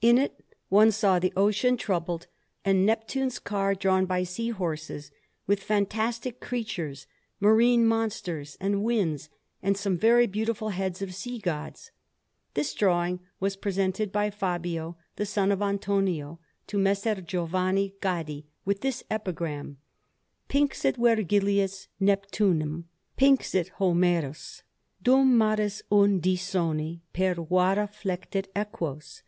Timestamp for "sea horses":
4.24-5.10